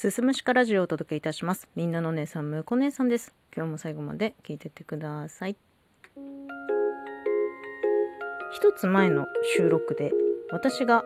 [0.00, 1.66] すすむしかラジオをお届けいたします。
[1.74, 3.34] みんなの姉さん、むこ姉さんです。
[3.52, 5.56] 今日も最後まで聞いててください。
[8.52, 9.26] 一つ前の
[9.56, 10.12] 収録で、
[10.52, 11.04] 私が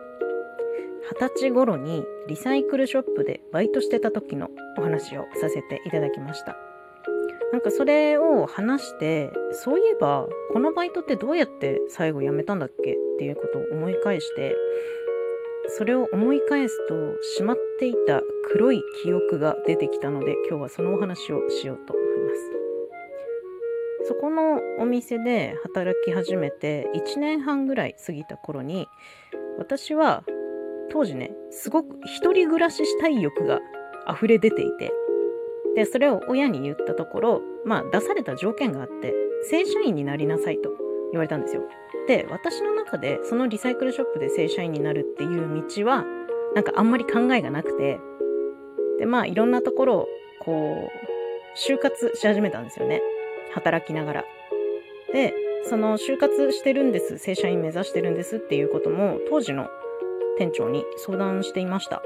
[1.11, 6.55] 二十歳頃にリサイクルショップでバイトしてた時のお話をさせていただきました。
[7.51, 14.55] なんかそれを話して、そういえば、このバイトってどうやって最後辞めたんだっけっていうことを思い返して、
[15.69, 18.21] それを思い返すと、しまっていた
[18.51, 22.51] 黒い記憶が出てきたので、今日はそのお話をしようと思います。
[24.05, 28.87] そこのお店で働き始めて1年半ぐらい過ぎた頃に、
[29.57, 30.23] 私は
[30.91, 33.59] 当時ね、すごく一人暮らししたい欲が
[34.13, 34.91] 溢れ出ていて、
[35.75, 39.13] で、それを親に言ったところ、まあ出された条件があって、
[39.49, 40.69] 正社員になりなさいと
[41.11, 41.63] 言われたんですよ。
[42.07, 46.05] で、私の中でそのリサイクルショップで正社員になるっていう道は、
[46.55, 47.99] なんかあんまり考えがなくて、
[49.03, 50.07] で、まあいろんなところを、
[50.39, 53.01] こう、就活し始めたんですよね。
[53.53, 54.25] 働きながら。
[55.11, 55.33] で、
[55.65, 59.67] その就活してるんです、正社員目指してるんですっていうことも、当時の
[60.37, 62.01] 店長に相談していました。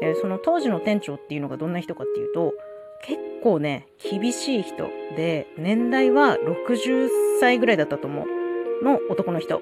[0.00, 2.54] で、その当時の店長っていうのがどんな人かっていうと、
[3.04, 7.08] 結構ね、厳しい人で、年代は60
[7.40, 8.84] 歳ぐらいだったと思う。
[8.84, 9.60] の男の人。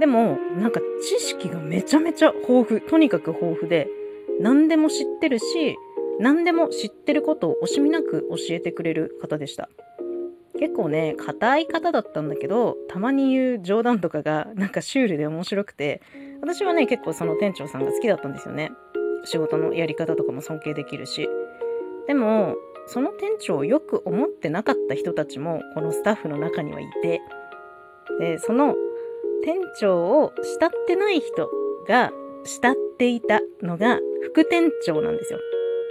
[0.00, 2.80] でも、なんか知識がめちゃめちゃ豊富。
[2.80, 3.88] とにかく豊富で、
[4.40, 5.76] 何でも知ってるし、
[6.18, 9.68] 何でも知ってることを惜しみなく教えてくれる方でした。
[10.58, 16.00] 結構ね、硬い方だったんだけど、たまに言う冗談とかが なんかシュールで面白くて、
[16.40, 18.72] 私はね、結構その店長さんが好きだったんですよね。
[19.24, 21.28] 仕事のやり方とかも尊敬できるし。
[22.06, 27.20] でも、その店長をよく思ってなかった人たちも、このスタッフの中にはいて、
[28.20, 28.76] で、その
[29.42, 31.50] 店長を慕ってない人
[31.88, 32.12] が
[32.44, 35.38] 慕っていたのが副店長なんですよ。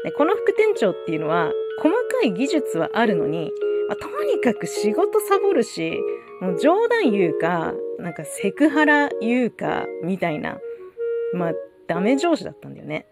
[0.03, 3.51] で、この副店長っていうのは、細かい技術はあるのに、
[3.87, 5.99] まあ、とにかく仕事サボるし、
[6.41, 10.57] もう冗談言うか、なんかセクハラ言うか、みたいな、
[11.33, 11.53] まあ、
[11.87, 13.05] ダメ上司だったんだよね。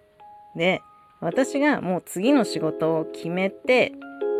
[0.55, 0.81] で、
[1.21, 3.93] 私がもう次の仕事を決めて、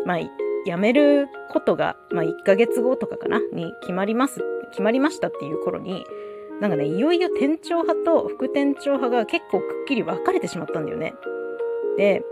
[0.04, 0.18] まあ、
[0.64, 4.40] 辞めることが、まあ、1ヶ月後とかかな、に決まります、
[4.70, 6.04] 決まりましたっていう頃に、
[6.60, 11.14] なんかね、いよいよ店長派と副店長派が結構くっきり分かれてしまったんだよね。
[11.96, 12.22] で、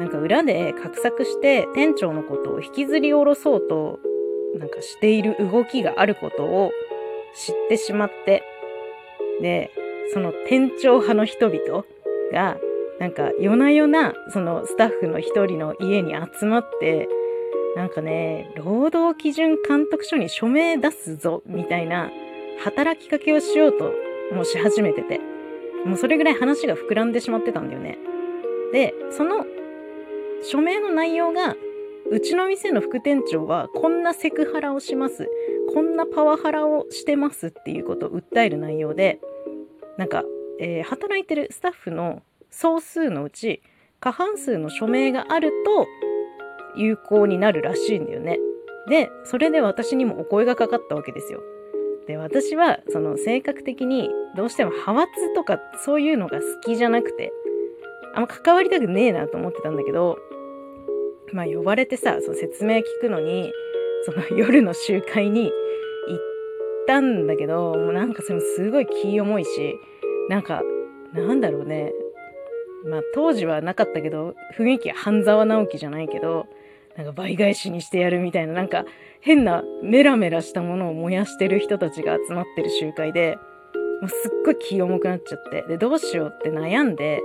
[0.00, 4.00] なんか裏で画策して店長のことを引きずり下ろそうと、
[4.58, 6.72] なんかしている動きがあることを
[7.36, 8.42] 知ってしまって、
[9.42, 9.70] で、
[10.14, 11.84] その店長派の人々
[12.32, 12.56] が、
[12.98, 17.06] なんか夜な夜なそのスタッフの一人の家に集まって、
[17.76, 22.10] なんかね、労働基準監督署に署名出すぞ、みたいな
[22.64, 23.92] 働きかけをしようと
[24.34, 25.20] もし始めてて、
[25.84, 27.98] もうそれぐらい話が膨らんでしまってたんだよね。
[28.72, 29.44] で、その
[30.42, 31.56] 署名の内容が、
[32.10, 35.28] うちの店の副店長はこんなセクハラをします。
[35.72, 39.20] こんなパワハラをしてますっていうことを訴える内容で、
[39.96, 40.24] なんか、
[40.58, 43.62] えー働いてるスタッフの総数のうち
[44.00, 45.86] 過半数の署名があると
[46.76, 48.38] 有効になるらしいんだよね。
[48.88, 51.40] で、それで私にもお声がかかったわけですよ。
[52.06, 57.32] で、私はその性格的にどうしても派閥とかそういうのが好きじゃなくて、
[58.14, 60.18] あんま関わりたくねえなと思ってたんだけど、
[61.32, 63.52] まあ呼ばれてさ、その説明聞くのに、
[64.04, 65.52] その夜の集会に行っ
[66.86, 69.76] たんだけど、もうなんかそれもすごい気重いし、
[70.28, 70.62] なんか、
[71.12, 71.92] なんだろうね。
[72.84, 76.46] まあ当時はなかったけど、雰囲気は半沢直樹じゃないけど、
[76.96, 78.84] なんか倍返しにしてやるみたいな、なんか
[79.20, 83.38] 変なメラメラしたものを燃やしてる人たちが集まってる集会で、
[84.00, 87.20] もうすっごい気重くなっちゃって、で、どうしようって悩んで、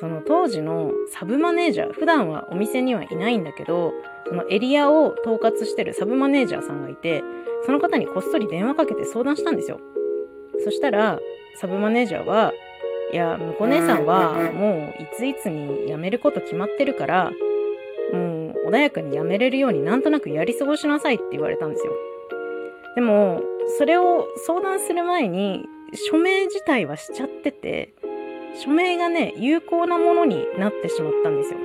[0.00, 3.92] その当時のサブマネージャー、普段はお店にはいないんだけど、
[4.26, 7.22] そのエリアを統括してるサブマネージャーさんがいて、
[7.64, 9.80] その方にこっそり電話かけて相談したんですよ。
[10.64, 11.20] そしたら、
[11.56, 12.52] サブマネージャーは、
[13.12, 17.30] いや、向こう姉さんはもういついつに辞めること決まってるから、
[18.12, 21.92] もう穏やかに辞めれるようになんとなくやり過ごしなさいって言われたんですよ。
[22.96, 23.42] でも、
[23.78, 25.66] それを相談する前に、
[26.10, 27.94] 署名自体はしちゃってて、
[28.62, 31.58] 署名がね、有効なものになってしまったんですよ。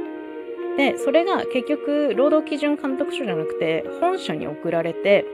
[0.77, 5.25] で、それが結局、労働基準監督署じゃなくて、本社に送られて、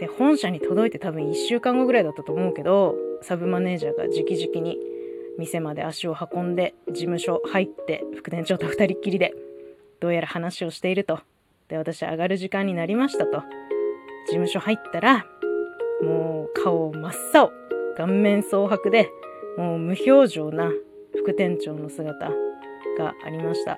[0.00, 4.78] で、本社に届いて多分1週間後ぐらいだったと思うけど、サブマネージャーが直々に
[5.38, 9.34] 店まで足を運んで、事務所入って、副店長と二人っきりで、
[10.00, 11.20] どうやら話をしていると。
[11.68, 13.42] で、私上がる時間になりましたと。
[14.26, 15.26] 事務所入ったら、
[16.02, 17.52] もう顔真っ青、
[18.00, 19.10] 顔面蒼白で、
[19.58, 20.70] もう無表情な
[21.14, 22.30] 副店長の姿
[22.96, 23.76] がありました。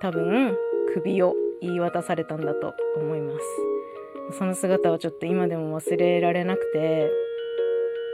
[0.00, 0.56] 多分
[0.94, 3.32] 首を言い渡されたんだと思いま
[4.30, 4.38] す。
[4.38, 7.10] その姿はちょっと今でも忘れられなくて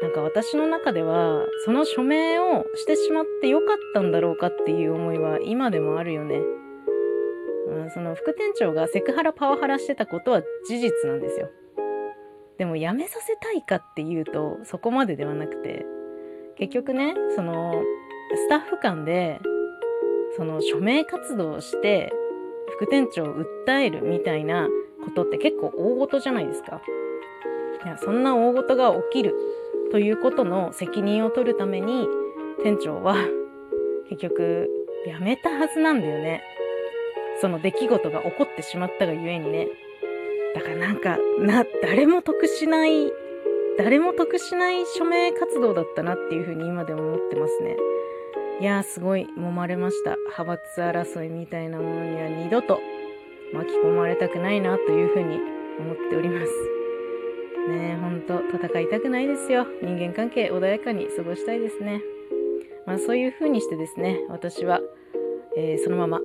[0.01, 6.41] なんか私の中ではその署名をしてしまってよかったんだろうかっていう思いは今でもあるよね、
[7.69, 11.51] うん、その副店長がセクハラパワハラしてたことは事実なんですよ。
[12.59, 15.85] でも辞めさせたいかっていうとそこまでではなくて
[16.57, 17.83] 結局ねその
[18.35, 19.41] スタッフ間で
[20.37, 22.13] その署名活動をして
[22.77, 23.35] 副店長を
[23.67, 24.69] 訴えるみたいな
[25.05, 26.81] ことって結構大事じゃないですか。
[27.85, 29.35] いやそんな大事が起きる
[29.93, 32.09] ということの責任を取るために
[32.63, 33.17] 店長は
[34.09, 34.71] 結局
[35.07, 36.43] 辞めたはずなんだよね。
[37.41, 39.69] その出来事が起こってしまったがゆえにね。
[40.55, 43.13] だからなんかな誰も得しない
[43.77, 47.77] 誰も得しない署名活動だったなっていうふうに今でも思ってますね。
[48.61, 50.17] いやーすごい揉まれました。
[50.17, 52.79] 派閥争いみたいなものには二度と
[53.53, 55.41] 巻き込まれたくないなというふうに
[55.81, 56.53] 思っております。
[57.69, 59.67] ねえほんと戦いたくないですよ。
[59.83, 62.01] 人間関係穏やかに過ごしたいですね。
[62.87, 64.81] まあそういうふうにしてですね私は、
[65.57, 66.21] えー、そのまま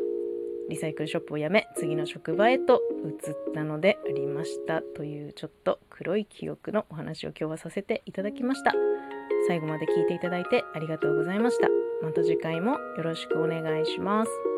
[0.69, 8.73] リサイクルショップを辞め次の職場へと移ったのでありましたというちょっと黒い記憶のお話を今日はさせていただきました。
[9.47, 11.67] 最後まで聞いていただいてありがとうございました。
[12.01, 14.48] また次回もよろしくお願いします。